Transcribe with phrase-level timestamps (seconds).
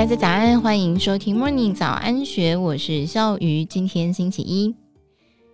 [0.00, 3.66] 大家早安，欢迎收听 Morning 早安学，我是笑鱼。
[3.66, 4.74] 今天星期一，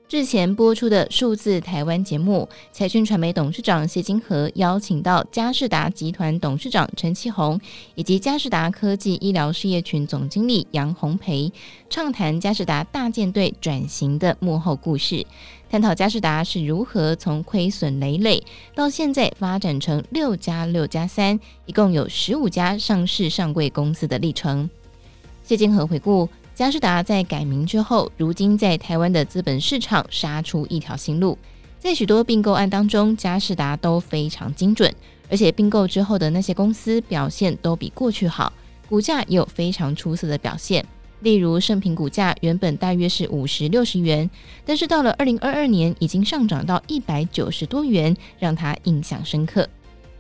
[0.09, 7.61] 日前播出的数字台湾节目，财讯传媒董事长谢金河邀请到嘉士达集团董事长陈其宏，
[7.97, 11.53] 以及嘉士达科技医疗事业群总经理杨红培，
[11.91, 15.27] 畅谈嘉士达大舰队转型的幕后故事。
[15.69, 18.41] 探讨嘉士达是如何从亏损累累
[18.77, 24.71] 到现在发展成六加六加三，一共有十五家上市上柜公司的历程。
[25.43, 31.37] 谢金河回顾佳士达在改名之后，如今在台湾的资本市场杀出一条新路，
[31.79, 34.91] 在许多并购案当中，佳士达都非常精准，
[35.29, 38.51] 而且并购之后的那些公司表现都比过去好，
[38.89, 40.83] 股价也有非常出色的表现。
[41.21, 44.31] 例如，盛平股价原本大约是五十六十元，
[44.65, 49.69] 但是到了二零二二年已经上涨到一百九十多元，让他印象深刻。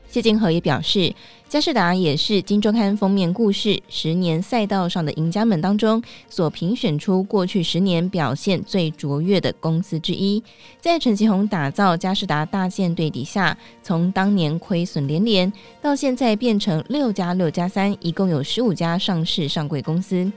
[0.08, 1.14] 谢金河也表示，
[1.48, 10.42] 佳士达也是《金周刊》封面故事十年赛道上的赢家们当中所评选出过去十年表现最卓越的公司之一。
[10.80, 20.30] 在陈其宏打造佳士达大舰队底下，从当年亏损连连，到现在变成六加六加三，一共有十五家上市上柜公司。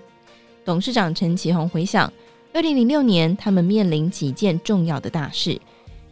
[0.65, 2.11] 董事长陈其宏回想，
[2.53, 5.59] 二零零六年他们面临几件重要的大事。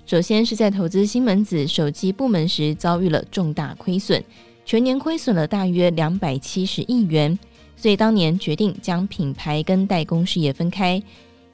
[0.08, 4.24] 首先是在投资西门子手机部门时遭遇了重大亏损，
[4.64, 7.38] 全年亏损了大约两百七十亿元，
[7.76, 11.04] 所以当年决定将品牌跟代工事业分开，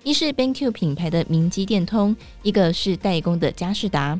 [0.04, 4.20] 一是 BenQ 品牌的明基电通，一个是代工的佳士达。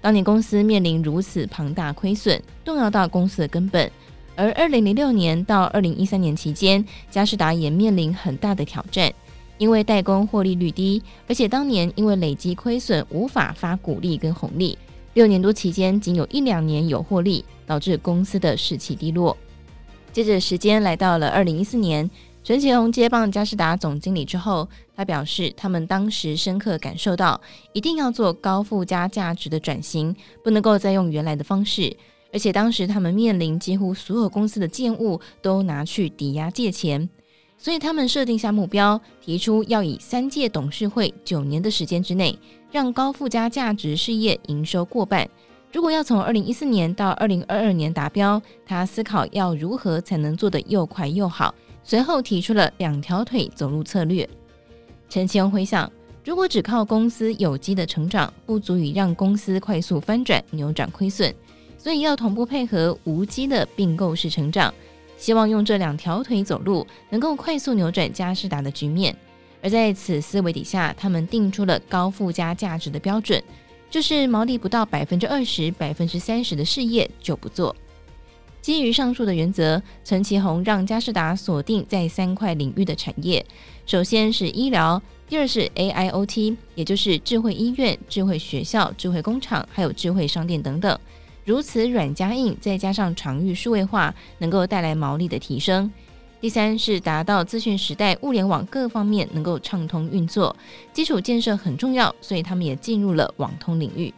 [0.00, 3.90] 当年公司面临如此庞大亏损，动摇到公司的根本。
[4.36, 9.12] 而二零零六年到二零一三年期间，佳士达也面临很大的挑战，
[9.60, 14.76] 因为代工获利率低，而且当年因为累积亏损无法发股利跟红利，
[15.12, 19.36] 六年多期间仅有一两年有获利，导致公司的士气低落。
[20.14, 22.10] 接着时间来到了二零一四年，
[22.42, 24.66] 陈其宏接棒佳士达总经理之后，
[24.96, 27.38] 他表示他们当时深刻感受到，
[27.74, 31.94] 一定要做高附加价值的转型，不能够再用原来的方式。
[32.32, 37.10] 而且当时他们面临几乎所有公司的建物都拿去抵押借钱，
[37.62, 42.38] 所以他们设定下目标，提出要以三届董事会九年的时间之内，
[42.72, 45.28] 让高附加价值事业营收过半。
[45.70, 51.54] 如果要从二零一四年到二零二二年达标，他思考要如何才能做得又快又好。
[51.84, 54.26] 随后提出了两条腿走路策略。
[55.10, 55.92] 陈其回想，
[56.24, 61.34] 如果只靠公司有机的成长，不足以让公司快速翻转，扭转亏损。
[61.76, 64.72] 所以要同步配合无机的并购式成长，
[65.20, 69.14] 希望用这两条腿走路，能够快速扭转佳世达的局面。
[69.62, 73.40] 而在此思维底下，他们定出了高附加价值的标准，
[73.90, 77.76] 就是毛利不到百分之二十、百分之三十的事业就不做。
[78.62, 83.44] 基于上述的原则，陈其宏让佳世达锁定在三块领域的产业，
[83.84, 90.98] 首先是医疗，第二是 AIoT，也就是智慧医院、智慧学校、智慧工厂，还有智慧商店等等。
[91.44, 95.90] 如此软加硬，再加上场域数位化，能够带来毛利的提升。
[96.40, 100.56] 第三是达到资讯时代物联网各方面能够畅通运作，
[100.92, 104.12] 基础建设很重要，所以他们也进入了网通领域。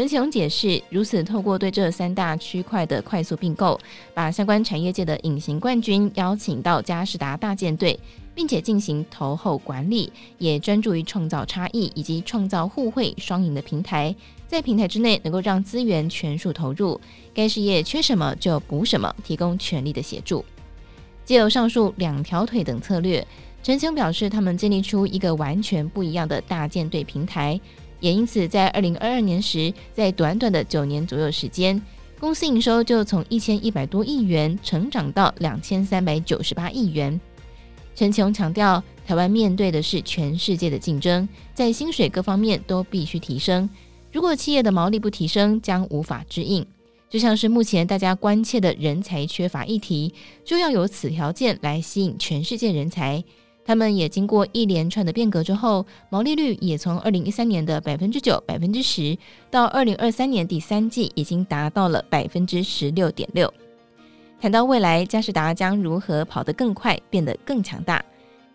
[0.00, 3.78] 陈其宏解释，如此透过对这三大区块的快速并购，
[4.14, 8.00] 把相关产业界的隐形冠军邀请到嘉士达大舰队。
[8.34, 14.14] 并且进行投后管理，也专注于创造差异以及创造互惠双赢的平台，
[14.46, 16.98] 在平台之内能够让资源全数投入，
[17.34, 20.42] 该事业缺什么就补什么，提供全力的协助。
[21.22, 23.26] 借由上述两条腿等策略，
[23.62, 27.60] 陈其宏表示，他们建立出一个完全不一样的大舰队平台，
[28.00, 31.80] 也因此在二零二二年时，在短短的九年左右时间，
[32.18, 37.20] 公司营收就从一千一百多亿元成长到两千三百九十八亿元。
[37.94, 43.68] 陈琼强调，台湾面对的是全世界的竞争，在薪水各方面都必须提升。
[44.10, 46.66] 如果企业的毛利不提升，将无法支应。
[47.10, 50.14] 就像是目前大家关切的人才缺乏议题，
[50.44, 53.22] 就要有此条件来吸引全世界人才。
[53.70, 59.16] 他们也经过一连串的变革之后，毛利率也从二零一三年的百分之九、百分之十，
[59.48, 63.54] 到二零二三年第三季已经达到了百分之十六点六。
[64.40, 68.04] 谈到未来，佳士达将如何跑得更快，变得更强大？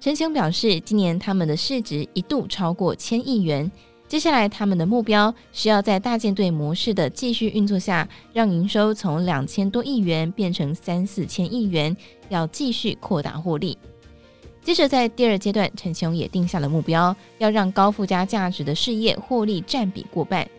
[0.02, 3.72] 陈雄表示，今年他们的市值一度超过千亿元。
[4.10, 11.96] 接下来，他们的目标是要在大舰队模式的继续运作下，让营收从两千多亿元变成三四千亿元，
[12.28, 13.78] 要继续扩大获利。
[14.66, 20.50] 接着，在第二阶段，陈其宏也定下了目标，要让高附加价值的事业获利占比过半。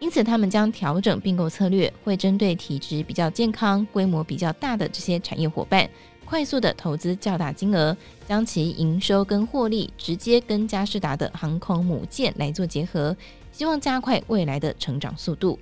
[0.00, 5.88] 因此，他们将调整并购策略，会针对体质比较健康、规模比较大的这些产业伙伴，
[6.26, 7.96] 快速的投资较大金额，
[8.28, 13.16] 将其营收跟获利直接跟佳士达的航空母舰来做结合，
[13.50, 15.58] 希望加快未来的成长速度。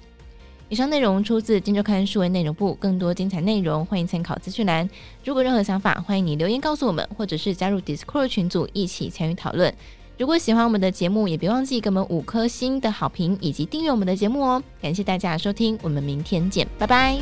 [0.73, 4.89] 以上内容出自《今周刊》数位内容部，更多精彩内容欢迎参考资讯栏。
[5.23, 9.71] 如果任何想法，欢迎你留言告诉我们，或者是加入 Discord 群组一起参与讨论。
[10.17, 14.63] 如果喜欢我们的节目，也别忘记给我们五颗星的好评以及订阅我们的节目哦。
[14.81, 17.19] 感谢大家收听，我们明天见，拜拜。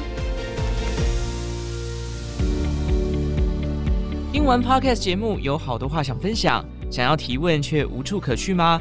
[4.32, 8.81] 听完 Podcast 节目，有好多话想分享，想要提问却无处可去吗？